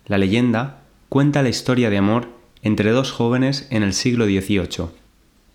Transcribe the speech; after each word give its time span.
La 0.05 0.19
leyenda 0.19 0.81
cuenta 1.09 1.41
la 1.41 1.49
historia 1.49 1.89
de 1.89 1.97
amor 1.97 2.27
entre 2.61 2.91
dos 2.91 3.11
jóvenes 3.11 3.65
en 3.71 3.81
el 3.81 3.93
siglo 3.93 4.25
XVIII. 4.25 4.89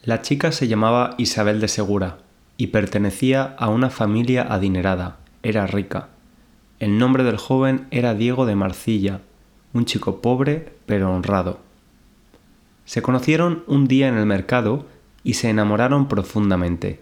La 0.03 0.21
chica 0.21 0.51
se 0.51 0.67
llamaba 0.67 1.15
Isabel 1.17 1.61
de 1.61 1.69
Segura 1.69 2.22
y 2.57 2.69
pertenecía 2.69 3.55
a 3.59 3.69
una 3.69 3.91
familia 3.91 4.47
adinerada, 4.49 5.19
era 5.43 5.67
rica. 5.67 6.09
El 6.79 6.99
nombre 6.99 7.25
del 7.25 7.37
joven 7.37 7.87
era 7.91 8.15
Diego 8.15 8.47
de 8.47 8.57
Marcilla, 8.57 9.21
un 9.73 9.85
chico 9.85 10.21
pobre 10.21 10.73
pero 10.87 11.13
honrado. 11.13 11.61
Se 12.85 13.03
conocieron 13.03 13.65
un 13.67 13.87
día 13.87 14.09
en 14.09 14.17
el 14.17 14.27
mercado 14.27 14.87
y 15.25 15.35
se 15.35 15.51
enamoraron 15.51 16.09
profundamente. 16.09 17.01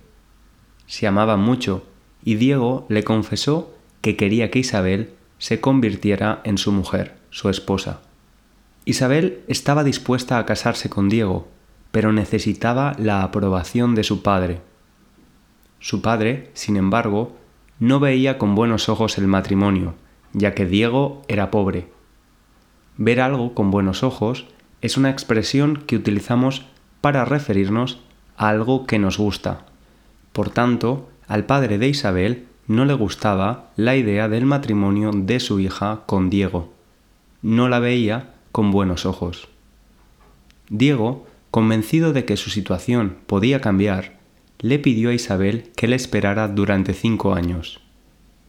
Se 0.86 1.06
amaban 1.06 1.40
mucho 1.40 1.86
y 2.22 2.34
Diego 2.34 2.86
le 2.88 3.04
confesó 3.04 3.74
que 4.02 4.16
quería 4.16 4.50
que 4.50 4.58
Isabel 4.58 5.14
se 5.38 5.60
convirtiera 5.60 6.40
en 6.44 6.58
su 6.58 6.72
mujer, 6.72 7.16
su 7.30 7.48
esposa. 7.48 8.02
Isabel 8.84 9.42
estaba 9.48 9.84
dispuesta 9.84 10.38
a 10.38 10.46
casarse 10.46 10.90
con 10.90 11.08
Diego, 11.08 11.48
pero 11.90 12.12
necesitaba 12.12 12.94
la 12.98 13.22
aprobación 13.22 13.94
de 13.94 14.04
su 14.04 14.22
padre. 14.22 14.60
Su 15.80 16.02
padre, 16.02 16.50
sin 16.52 16.76
embargo, 16.76 17.36
no 17.78 17.98
veía 18.00 18.36
con 18.36 18.54
buenos 18.54 18.90
ojos 18.90 19.16
el 19.16 19.26
matrimonio, 19.26 19.94
ya 20.34 20.54
que 20.54 20.66
Diego 20.66 21.22
era 21.26 21.50
pobre. 21.50 21.88
Ver 22.98 23.20
algo 23.22 23.54
con 23.54 23.70
buenos 23.70 24.02
ojos 24.02 24.46
es 24.82 24.98
una 24.98 25.10
expresión 25.10 25.82
que 25.86 25.96
utilizamos 25.96 26.66
para 27.00 27.24
referirnos 27.24 28.00
a 28.36 28.50
algo 28.50 28.86
que 28.86 28.98
nos 28.98 29.16
gusta. 29.16 29.64
Por 30.32 30.50
tanto, 30.50 31.08
al 31.26 31.46
padre 31.46 31.78
de 31.78 31.88
Isabel 31.88 32.46
no 32.66 32.84
le 32.84 32.92
gustaba 32.92 33.70
la 33.76 33.96
idea 33.96 34.28
del 34.28 34.44
matrimonio 34.44 35.10
de 35.14 35.40
su 35.40 35.60
hija 35.60 36.02
con 36.04 36.28
Diego. 36.28 36.72
No 37.40 37.68
la 37.70 37.80
veía 37.80 38.34
con 38.52 38.70
buenos 38.70 39.06
ojos. 39.06 39.48
Diego, 40.68 41.26
convencido 41.50 42.12
de 42.12 42.26
que 42.26 42.36
su 42.36 42.50
situación 42.50 43.16
podía 43.26 43.60
cambiar, 43.60 44.19
le 44.60 44.78
pidió 44.78 45.10
a 45.10 45.14
Isabel 45.14 45.70
que 45.74 45.88
le 45.88 45.96
esperara 45.96 46.48
durante 46.48 46.92
cinco 46.92 47.34
años. 47.34 47.80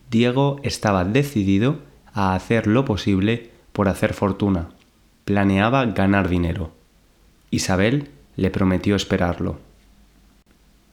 Diego 0.09 0.59
estaba 0.63 1.05
decidido 1.05 1.79
a 2.13 2.35
hacer 2.35 2.67
lo 2.67 2.83
posible 2.85 3.51
por 3.71 3.87
hacer 3.87 4.13
fortuna. 4.13 4.69
Planeaba 5.23 5.85
ganar 5.85 6.27
dinero. 6.27 6.71
Isabel 7.49 8.09
le 8.35 8.51
prometió 8.51 8.95
esperarlo. 8.95 9.59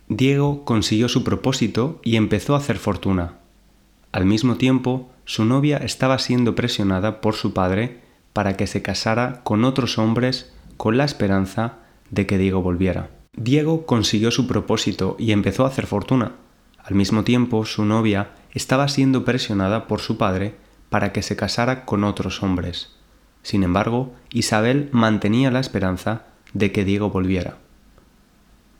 Diego 0.08 0.64
consiguió 0.64 1.08
su 1.08 1.24
propósito 1.24 2.00
y 2.02 2.16
empezó 2.16 2.54
a 2.54 2.58
hacer 2.58 2.78
fortuna. 2.78 3.34
Al 4.12 4.24
mismo 4.24 4.56
tiempo, 4.56 5.10
su 5.24 5.44
novia 5.44 5.78
estaba 5.78 6.18
siendo 6.18 6.54
presionada 6.54 7.20
por 7.20 7.34
su 7.34 7.52
padre 7.52 7.98
para 8.32 8.56
que 8.56 8.66
se 8.66 8.82
casara 8.82 9.40
con 9.42 9.64
otros 9.64 9.98
hombres 9.98 10.52
con 10.76 10.96
la 10.96 11.04
esperanza 11.04 11.78
de 12.10 12.26
que 12.26 12.38
Diego 12.38 12.62
volviera. 12.62 13.10
Diego 13.38 13.86
consiguió 13.86 14.30
su 14.30 14.46
propósito 14.46 15.16
y 15.18 15.32
empezó 15.32 15.64
a 15.64 15.68
hacer 15.68 15.86
fortuna. 15.86 16.32
Al 16.82 16.94
mismo 16.94 17.24
tiempo, 17.24 17.64
su 17.64 17.84
novia 17.84 18.32
estaba 18.52 18.88
siendo 18.88 19.24
presionada 19.24 19.86
por 19.86 20.00
su 20.00 20.18
padre 20.18 20.56
para 20.90 21.12
que 21.12 21.22
se 21.22 21.36
casara 21.36 21.84
con 21.84 22.04
otros 22.04 22.42
hombres. 22.42 22.96
Sin 23.42 23.62
embargo, 23.62 24.12
Isabel 24.30 24.88
mantenía 24.92 25.50
la 25.50 25.60
esperanza 25.60 26.24
de 26.52 26.72
que 26.72 26.84
Diego 26.84 27.10
volviera 27.10 27.58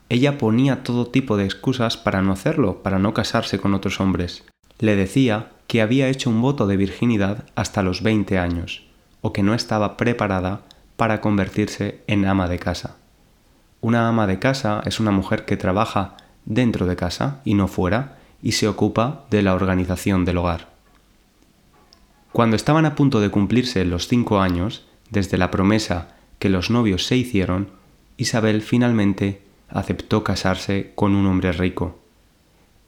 ella 0.09 0.39
ponía 0.39 0.83
todo 0.83 1.05
tipo 1.05 1.37
de 1.37 1.45
excusas 1.45 1.95
para 1.95 2.23
no 2.23 2.33
hacerlo, 2.33 2.81
para 2.81 2.97
no 2.97 3.13
casarse 3.13 3.59
con 3.59 3.75
otros 3.75 3.99
hombres. 3.99 4.43
Le 4.79 4.95
decía 4.95 5.51
que 5.67 5.83
había 5.83 6.09
hecho 6.09 6.31
un 6.31 6.41
voto 6.41 6.65
de 6.65 6.77
virginidad 6.77 7.45
hasta 7.55 7.83
los 7.83 8.01
20 8.01 8.39
años, 8.39 8.87
o 9.21 9.31
que 9.31 9.43
no 9.43 9.53
estaba 9.53 9.97
preparada 9.97 10.61
para 10.97 11.21
convertirse 11.21 12.01
en 12.07 12.25
ama 12.25 12.47
de 12.47 12.57
casa. 12.57 12.97
Una 13.81 14.07
ama 14.07 14.27
de 14.27 14.39
casa 14.39 14.81
es 14.85 14.99
una 14.99 15.11
mujer 15.11 15.45
que 15.45 15.57
trabaja 15.57 16.17
dentro 16.45 16.85
de 16.85 16.95
casa 16.95 17.41
y 17.45 17.53
no 17.53 17.67
fuera, 17.67 18.17
y 18.41 18.53
se 18.53 18.67
ocupa 18.67 19.25
de 19.29 19.41
la 19.41 19.53
organización 19.53 20.25
del 20.25 20.37
hogar. 20.37 20.69
Cuando 22.31 22.55
estaban 22.55 22.85
a 22.85 22.95
punto 22.95 23.19
de 23.19 23.29
cumplirse 23.29 23.83
los 23.85 24.07
cinco 24.07 24.39
años, 24.39 24.85
desde 25.09 25.37
la 25.37 25.51
promesa 25.51 26.15
que 26.39 26.49
los 26.49 26.69
novios 26.69 27.05
se 27.05 27.17
hicieron, 27.17 27.69
Isabel 28.17 28.61
finalmente 28.61 29.41
aceptó 29.69 30.23
casarse 30.23 30.91
con 30.95 31.15
un 31.15 31.25
hombre 31.25 31.51
rico. 31.51 31.99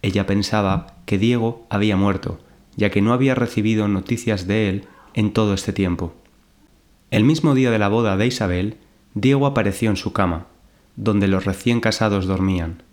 Ella 0.01 0.25
pensaba 0.25 0.95
que 1.05 1.17
Diego 1.17 1.65
había 1.69 1.95
muerto, 1.95 2.39
ya 2.75 2.89
que 2.89 3.01
no 3.01 3.13
había 3.13 3.35
recibido 3.35 3.87
noticias 3.87 4.47
de 4.47 4.69
él 4.69 4.87
en 5.13 5.31
todo 5.33 5.53
este 5.53 5.73
tiempo. 5.73 6.13
El 7.11 7.23
mismo 7.23 7.55
día 7.55 7.71
de 7.71 7.79
la 7.79 7.89
boda 7.89 8.17
de 8.17 8.27
Isabel, 8.27 8.77
Diego 9.13 9.45
apareció 9.45 9.89
en 9.89 9.97
su 9.97 10.13
cama, 10.13 10.47
donde 10.95 11.27
los 11.27 11.45
recién 11.45 11.79
casados 11.79 12.25
dormían. 12.25 12.83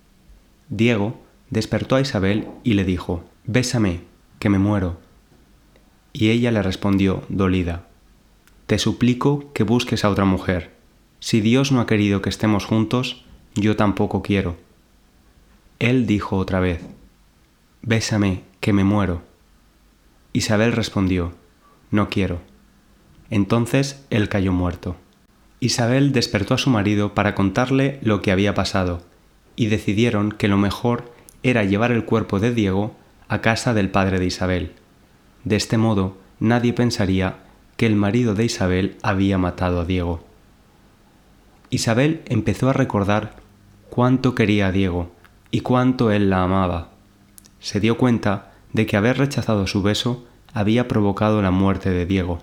Diego 0.68 1.20
despertó 1.50 1.96
a 1.96 2.00
Isabel 2.00 2.48
y 2.62 2.74
le 2.74 2.84
dijo, 2.84 3.24
Bésame, 3.44 4.00
que 4.38 4.48
me 4.48 4.58
muero. 4.58 4.98
Y 6.12 6.30
ella 6.30 6.50
le 6.50 6.62
respondió, 6.62 7.24
dolida, 7.28 7.86
Te 8.66 8.78
suplico 8.78 9.52
que 9.52 9.62
busques 9.62 10.04
a 10.04 10.10
otra 10.10 10.24
mujer. 10.24 10.74
Si 11.20 11.40
Dios 11.40 11.72
no 11.72 11.80
ha 11.80 11.86
querido 11.86 12.22
que 12.22 12.28
estemos 12.28 12.64
juntos, 12.64 13.24
yo 13.54 13.76
tampoco 13.76 14.22
quiero. 14.22 14.56
Él 15.78 16.06
dijo 16.06 16.36
otra 16.36 16.60
vez, 16.60 16.82
Bésame, 17.82 18.42
que 18.60 18.72
me 18.72 18.84
muero. 18.84 19.22
Isabel 20.32 20.72
respondió, 20.72 21.32
No 21.90 22.08
quiero. 22.08 22.40
Entonces 23.30 24.04
él 24.10 24.28
cayó 24.28 24.52
muerto. 24.52 24.96
Isabel 25.60 26.12
despertó 26.12 26.54
a 26.54 26.58
su 26.58 26.70
marido 26.70 27.14
para 27.14 27.34
contarle 27.34 27.98
lo 28.02 28.22
que 28.22 28.30
había 28.30 28.54
pasado, 28.54 29.02
y 29.56 29.66
decidieron 29.66 30.30
que 30.30 30.48
lo 30.48 30.56
mejor 30.56 31.12
era 31.42 31.64
llevar 31.64 31.90
el 31.90 32.04
cuerpo 32.04 32.38
de 32.38 32.54
Diego 32.54 32.94
a 33.28 33.40
casa 33.40 33.74
del 33.74 33.90
padre 33.90 34.18
de 34.18 34.26
Isabel. 34.26 34.72
De 35.44 35.56
este 35.56 35.76
modo, 35.76 36.16
nadie 36.38 36.72
pensaría 36.72 37.38
que 37.76 37.86
el 37.86 37.96
marido 37.96 38.34
de 38.34 38.44
Isabel 38.44 38.96
había 39.02 39.38
matado 39.38 39.80
a 39.80 39.84
Diego. 39.84 40.24
Isabel 41.70 42.22
empezó 42.26 42.70
a 42.70 42.72
recordar 42.72 43.36
cuánto 43.90 44.34
quería 44.34 44.68
a 44.68 44.72
Diego 44.72 45.10
y 45.50 45.60
cuánto 45.60 46.10
él 46.12 46.30
la 46.30 46.42
amaba. 46.42 46.90
Se 47.60 47.80
dio 47.80 47.98
cuenta 47.98 48.52
de 48.72 48.86
que 48.86 48.96
haber 48.96 49.18
rechazado 49.18 49.66
su 49.66 49.82
beso 49.82 50.24
había 50.52 50.88
provocado 50.88 51.42
la 51.42 51.50
muerte 51.50 51.90
de 51.90 52.06
Diego. 52.06 52.40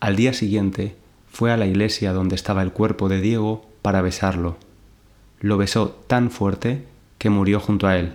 Al 0.00 0.16
día 0.16 0.32
siguiente 0.32 0.96
fue 1.32 1.50
a 1.50 1.56
la 1.56 1.66
iglesia 1.66 2.12
donde 2.12 2.34
estaba 2.34 2.62
el 2.62 2.72
cuerpo 2.72 3.08
de 3.08 3.20
Diego 3.20 3.66
para 3.80 4.02
besarlo. 4.02 4.58
Lo 5.40 5.56
besó 5.56 5.88
tan 6.06 6.30
fuerte 6.30 6.84
que 7.16 7.30
murió 7.30 7.58
junto 7.58 7.86
a 7.86 7.96
él. 7.96 8.12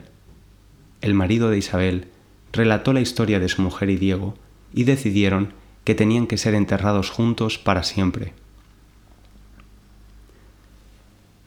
El 1.01 1.15
marido 1.15 1.49
de 1.49 1.57
Isabel 1.57 2.09
relató 2.53 2.93
la 2.93 3.01
historia 3.01 3.39
de 3.39 3.49
su 3.49 3.63
mujer 3.63 3.89
y 3.89 3.97
Diego 3.97 4.35
y 4.71 4.83
decidieron 4.83 5.53
que 5.83 5.95
tenían 5.95 6.27
que 6.27 6.37
ser 6.37 6.53
enterrados 6.53 7.09
juntos 7.09 7.57
para 7.57 7.81
siempre. 7.81 8.33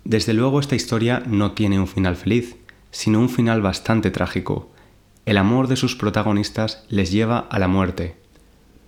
Desde 0.05 0.35
luego 0.35 0.59
esta 0.59 0.75
historia 0.75 1.23
no 1.25 1.53
tiene 1.53 1.79
un 1.79 1.87
final 1.87 2.17
feliz, 2.17 2.57
sino 2.91 3.21
un 3.21 3.29
final 3.29 3.63
bastante 3.63 4.11
trágico. 4.11 4.73
El 5.25 5.37
amor 5.37 5.69
de 5.69 5.77
sus 5.77 5.95
protagonistas 5.95 6.85
les 6.89 7.13
lleva 7.13 7.39
a 7.39 7.61
la 7.61 7.69
muerte. 7.69 8.17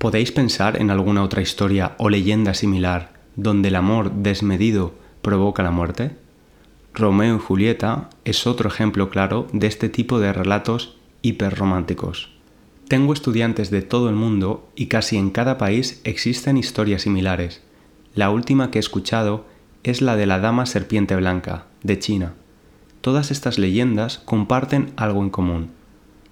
¿Podéis 0.03 0.33
pensar 0.33 0.81
en 0.81 0.91
alguna 0.91 1.23
otra 1.23 1.43
historia 1.43 1.95
o 1.97 2.11
leyenda 2.11 2.55
similar 2.55 3.13
donde 3.37 3.69
el 3.69 3.77
amor 3.77 4.11
desmedido 4.11 4.95
provoca 5.23 5.63
la 5.63 5.71
muerte? 5.71 6.17
Romeo 6.93 7.37
y 7.37 7.39
Julieta 7.39 8.11
es 8.25 8.49
otro 8.49 8.69
ejemplo 8.69 9.11
claro 9.11 9.47
de 9.53 9.69
este 9.69 9.89
tipo 9.89 10.19
de 10.19 10.33
relatos 10.33 10.97
hiperrománticos. 11.23 12.33
Tengo 12.89 13.13
estudiantes 13.13 13.71
de 13.71 13.83
todo 13.83 14.09
el 14.09 14.17
mundo 14.17 14.69
y 14.75 14.87
casi 14.87 15.19
en 15.19 15.31
cada 15.31 15.57
país 15.57 16.01
existen 16.03 16.57
historias 16.57 17.03
similares. 17.03 17.63
La 18.17 18.31
última 18.31 18.73
que 18.73 18.81
he 18.81 18.81
escuchado 18.81 19.47
es 19.85 20.03
la 20.03 20.17
de 20.17 20.27
la 20.27 20.41
Dama 20.41 20.67
Serpiente 20.67 21.15
Blanca, 21.15 21.67
de 21.85 22.01
China. 22.01 22.35
Todas 23.03 23.31
estas 23.31 23.57
leyendas 23.57 24.19
comparten 24.19 24.95
algo 24.97 25.23
en 25.23 25.31
común. 25.31 25.71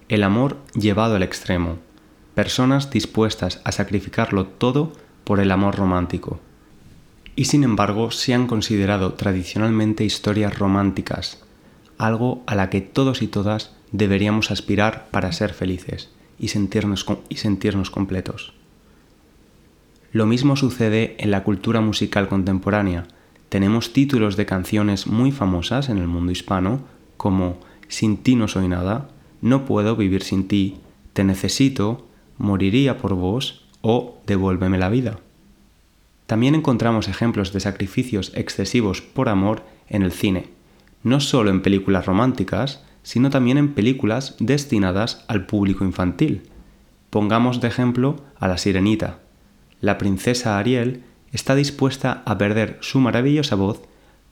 El 0.09 0.23
amor 0.23 0.57
llevado 0.73 1.15
al 1.15 1.23
extremo. 1.23 1.77
Personas 2.33 2.89
dispuestas 2.89 3.59
a 3.65 3.71
sacrificarlo 3.71 4.45
todo 4.45 4.93
por 5.25 5.39
el 5.39 5.51
amor 5.51 5.75
romántico. 5.75 6.39
Y 7.35 7.45
sin 7.45 7.63
embargo 7.63 8.11
se 8.11 8.33
han 8.33 8.47
considerado 8.47 9.13
tradicionalmente 9.13 10.05
historias 10.05 10.57
románticas, 10.57 11.43
algo 11.97 12.43
a 12.47 12.55
la 12.55 12.69
que 12.69 12.81
todos 12.81 13.21
y 13.21 13.27
todas 13.27 13.73
deberíamos 13.91 14.51
aspirar 14.51 15.07
para 15.11 15.31
ser 15.31 15.53
felices 15.53 16.09
y 16.39 16.47
sentirnos, 16.47 17.05
y 17.29 17.37
sentirnos 17.37 17.89
completos. 17.89 18.53
Lo 20.13 20.25
mismo 20.25 20.55
sucede 20.55 21.15
en 21.19 21.31
la 21.31 21.43
cultura 21.43 21.79
musical 21.79 22.27
contemporánea. 22.27 23.07
Tenemos 23.49 23.93
títulos 23.93 24.35
de 24.37 24.45
canciones 24.45 25.07
muy 25.07 25.31
famosas 25.31 25.89
en 25.89 25.97
el 25.97 26.07
mundo 26.07 26.31
hispano 26.31 26.81
como 27.17 27.59
Sin 27.87 28.17
ti 28.17 28.35
no 28.35 28.47
soy 28.47 28.67
nada, 28.67 29.09
No 29.41 29.65
puedo 29.65 29.95
vivir 29.95 30.23
sin 30.23 30.47
ti, 30.47 30.77
Te 31.13 31.23
necesito, 31.23 32.07
Moriría 32.41 32.97
por 32.97 33.13
vos 33.13 33.61
o 33.81 34.17
Devuélveme 34.25 34.79
la 34.79 34.89
vida. 34.89 35.19
También 36.25 36.55
encontramos 36.55 37.07
ejemplos 37.07 37.53
de 37.53 37.59
sacrificios 37.59 38.31
excesivos 38.33 38.99
por 39.01 39.29
amor 39.29 39.63
en 39.89 40.01
el 40.01 40.11
cine, 40.11 40.49
no 41.03 41.19
solo 41.19 41.51
en 41.51 41.61
películas 41.61 42.07
románticas, 42.07 42.83
sino 43.03 43.29
también 43.29 43.59
en 43.59 43.73
películas 43.73 44.35
destinadas 44.39 45.23
al 45.27 45.45
público 45.45 45.85
infantil. 45.85 46.49
Pongamos 47.11 47.61
de 47.61 47.67
ejemplo 47.67 48.15
a 48.39 48.47
La 48.47 48.57
Sirenita. 48.57 49.19
La 49.79 49.99
princesa 49.99 50.57
Ariel 50.57 51.03
está 51.31 51.53
dispuesta 51.53 52.23
a 52.25 52.39
perder 52.39 52.79
su 52.81 52.99
maravillosa 52.99 53.55
voz 53.55 53.81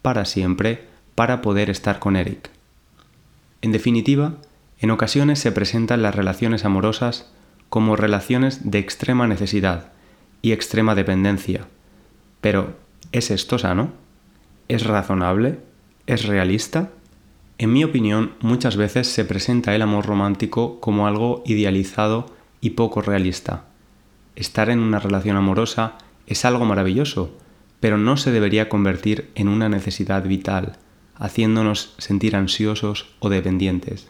para 0.02 0.26
siempre 0.26 0.88
para 1.14 1.44
poder 1.44 1.70
estar 1.70 2.00
con 2.00 2.16
Eric. 2.16 2.50
En 3.62 3.72
definitiva, 3.72 4.34
en 4.80 4.90
ocasiones 4.90 5.38
se 5.38 5.52
presentan 5.52 6.02
las 6.02 6.16
relaciones 6.16 6.66
amorosas 6.66 7.32
como 7.70 7.96
relaciones 7.96 8.70
de 8.70 8.80
extrema 8.80 9.28
necesidad 9.28 9.92
y 10.42 10.52
extrema 10.52 10.96
dependencia. 10.96 11.68
Pero, 12.42 12.76
¿es 13.12 13.32
esto 13.32 13.60
sano? 13.60 13.92
¿Es 14.68 14.86
razonable? 14.86 15.60
¿Es 16.08 16.26
realista? 16.26 16.90
En 17.58 17.74
mi 17.74 17.84
opinión, 17.84 18.34
muchas 18.40 18.78
veces 18.78 19.08
se 19.08 19.26
presenta 19.26 19.76
el 19.76 19.82
amor 19.82 20.06
romántico 20.06 20.80
como 20.80 21.08
algo 21.08 21.44
idealizado 21.46 22.34
y 22.62 22.72
poco 22.72 23.02
realista. 23.02 23.66
Estar 24.36 24.70
en 24.70 24.80
una 24.80 25.00
relación 25.00 25.36
amorosa 25.36 25.98
es 26.26 26.46
algo 26.46 26.64
maravilloso, 26.66 27.36
pero 27.80 27.98
no 27.98 28.16
se 28.18 28.32
debería 28.32 28.70
convertir 28.70 29.30
en 29.36 29.50
una 29.50 29.68
necesidad 29.68 30.24
vital, 30.24 30.78
haciéndonos 31.16 31.96
sentir 31.98 32.36
ansiosos 32.36 33.14
o 33.20 33.30
dependientes. 33.30 34.10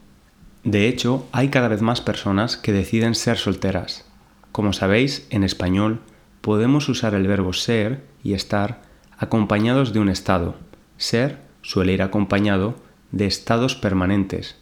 De 0.63 0.87
hecho, 0.87 1.25
hay 1.31 1.49
cada 1.49 1.69
vez 1.69 1.81
más 1.81 2.01
personas 2.01 2.57
que 2.57 2.73
deciden 2.73 3.15
ser 3.15 3.37
solteras. 3.37 4.05
Como 4.51 4.73
sabéis, 4.73 5.25
en 5.29 5.43
español 5.43 6.01
podemos 6.41 6.89
usar 6.89 7.13
el 7.13 7.27
verbo 7.27 7.53
ser 7.53 8.03
y 8.23 8.33
estar 8.33 8.81
acompañados 9.17 9.93
de 9.93 9.99
un 9.99 10.09
estado. 10.09 10.55
Ser 10.97 11.39
suele 11.61 11.93
ir 11.93 12.01
acompañado 12.01 12.75
de 13.11 13.25
estados 13.25 13.75
permanentes 13.75 14.57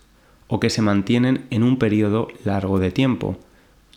o 0.48 0.60
que 0.60 0.70
se 0.70 0.82
mantienen 0.82 1.46
en 1.50 1.64
un 1.64 1.78
periodo 1.78 2.28
largo 2.44 2.80
de 2.80 2.92
tiempo. 2.92 3.38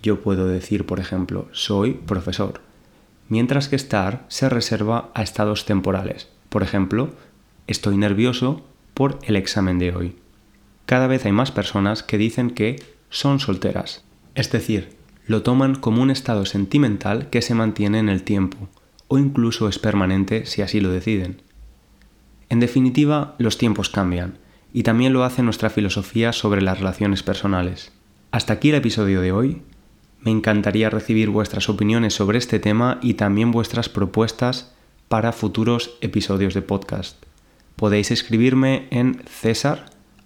Yo 0.03 0.20
puedo 0.20 0.46
decir, 0.46 0.87
por 0.87 1.00
ejemplo, 1.00 1.49
soy 1.53 1.94
profesor, 1.94 2.61
mientras 3.29 3.69
que 3.69 3.76
estar 3.76 4.25
se 4.29 4.49
reserva 4.49 5.11
a 5.14 5.23
estados 5.23 5.67
temporales. 5.67 6.29
Por 6.49 6.62
ejemplo, 6.62 7.11
estoy 7.67 7.96
nervioso 7.96 8.64
por 8.94 9.19
el 9.23 9.37
examen 9.37 9.79
de 9.79 9.94
hoy. 9.94 10.17
Cada 10.90 11.06
vez 11.06 11.25
hay 11.25 11.31
más 11.31 11.52
personas 11.52 12.02
que 12.02 12.19
dicen 12.19 12.50
que 12.50 12.82
son 13.10 13.38
solteras, 13.38 14.02
es 14.34 14.50
decir, 14.50 14.96
lo 15.25 15.44
toman 15.44 15.76
como 15.76 16.02
un 16.02 16.10
estado 16.10 16.44
sentimental 16.46 17.31
que 17.31 17.42
se 17.42 17.54
mantiene 17.54 18.00
en 18.00 18.08
el 18.08 18.25
tiempo, 18.25 18.69
o 19.06 19.16
incluso 19.16 19.69
es 19.69 19.78
permanente 19.78 20.46
si 20.46 20.62
así 20.62 20.81
lo 20.81 20.90
deciden. 20.90 21.42
En 22.48 22.58
definitiva, 22.58 23.37
los 23.38 23.56
tiempos 23.56 23.88
cambian, 23.88 24.38
y 24.72 24.82
también 24.82 25.12
lo 25.12 25.22
hace 25.22 25.44
nuestra 25.44 25.70
filosofía 25.70 26.32
sobre 26.32 26.60
las 26.60 26.81
relaciones 26.81 27.22
personales. 27.22 27.93
Hasta 28.32 28.54
aquí 28.54 28.70
el 28.70 28.75
episodio 28.75 29.20
de 29.20 29.31
hoy. 29.31 29.62
Me 30.19 30.32
encantaría 30.32 30.90
recibir 30.90 31.31
vuestras 31.31 31.69
opiniones 31.69 32.14
sobre 32.14 32.38
este 32.38 32.58
tema 32.58 32.98
y 33.00 33.14
también 33.14 33.52
vuestras 33.52 33.88
propuestas 33.88 34.75
para 35.06 35.31
futuros 35.31 35.98
episodios 36.00 36.52
de 36.52 36.62
podcast. 36.62 37.25
Podéis 37.76 38.10
escribirme 38.10 38.88
en 38.90 39.22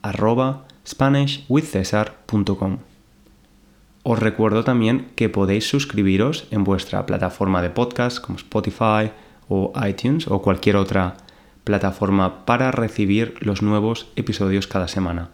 cesar@spanishwithcesar.com. 0.05 2.79
Os 4.03 4.19
recuerdo 4.19 4.65
también 4.65 5.09
que 5.17 5.31
podéis 5.31 5.67
suscribiros 5.67 6.47
en 6.51 6.63
vuestra 6.63 7.07
plataforma 7.07 7.63
de 7.63 7.71
podcast 7.71 8.21
como 8.21 8.37
Spotify 8.37 9.13
o 9.49 9.73
iTunes 9.87 10.29
o 10.29 10.43
cualquier 10.43 10.77
otra 10.77 11.17
plataforma 11.65 12.45
para 12.45 12.71
recibir 12.71 13.37
los 13.41 13.63
nuevos 13.63 14.13
episodios 14.17 14.67
cada 14.67 14.89
semana. 14.89 15.31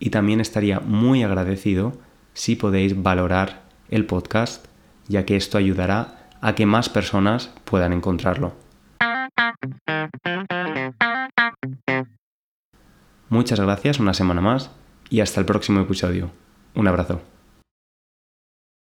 Y 0.00 0.10
también 0.10 0.40
estaría 0.40 0.80
muy 0.80 1.22
agradecido 1.22 1.92
si 2.34 2.56
podéis 2.56 3.00
valorar 3.00 3.62
el 3.88 4.04
podcast, 4.04 4.66
ya 5.06 5.24
que 5.24 5.36
esto 5.36 5.56
ayudará 5.56 6.28
a 6.40 6.56
que 6.56 6.66
más 6.66 6.88
personas 6.88 7.52
puedan 7.64 7.92
encontrarlo. 7.92 8.54
Muchas 13.30 13.60
gracias 13.60 14.00
una 14.00 14.14
semana 14.14 14.40
más 14.40 14.70
y 15.10 15.20
hasta 15.20 15.40
el 15.40 15.46
próximo 15.46 15.80
episodio. 15.80 16.30
Un 16.74 16.88
abrazo. 16.88 17.20